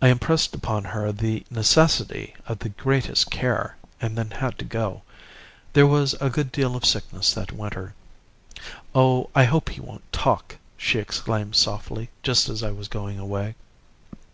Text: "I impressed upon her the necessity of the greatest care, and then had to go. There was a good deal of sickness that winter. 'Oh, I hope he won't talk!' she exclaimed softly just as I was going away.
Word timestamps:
"I 0.00 0.08
impressed 0.08 0.54
upon 0.54 0.84
her 0.84 1.12
the 1.12 1.44
necessity 1.50 2.34
of 2.46 2.60
the 2.60 2.70
greatest 2.70 3.30
care, 3.30 3.76
and 4.00 4.16
then 4.16 4.30
had 4.30 4.58
to 4.60 4.64
go. 4.64 5.02
There 5.74 5.86
was 5.86 6.14
a 6.22 6.30
good 6.30 6.50
deal 6.50 6.74
of 6.74 6.86
sickness 6.86 7.34
that 7.34 7.52
winter. 7.52 7.92
'Oh, 8.94 9.28
I 9.34 9.44
hope 9.44 9.68
he 9.68 9.80
won't 9.82 10.10
talk!' 10.10 10.56
she 10.78 10.98
exclaimed 10.98 11.54
softly 11.54 12.08
just 12.22 12.48
as 12.48 12.62
I 12.62 12.70
was 12.70 12.88
going 12.88 13.18
away. 13.18 13.56